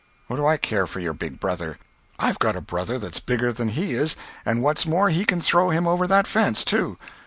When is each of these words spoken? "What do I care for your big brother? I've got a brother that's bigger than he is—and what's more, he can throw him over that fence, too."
"What 0.25 0.37
do 0.37 0.47
I 0.47 0.57
care 0.57 0.87
for 0.87 0.99
your 0.99 1.13
big 1.13 1.39
brother? 1.39 1.77
I've 2.17 2.39
got 2.39 2.55
a 2.55 2.59
brother 2.59 2.97
that's 2.97 3.19
bigger 3.19 3.53
than 3.53 3.69
he 3.69 3.93
is—and 3.93 4.63
what's 4.63 4.87
more, 4.87 5.11
he 5.11 5.25
can 5.25 5.41
throw 5.41 5.69
him 5.69 5.85
over 5.87 6.07
that 6.07 6.25
fence, 6.25 6.65
too." 6.65 6.97